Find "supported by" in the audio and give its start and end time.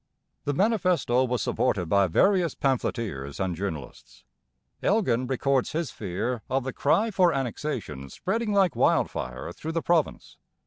1.43-2.07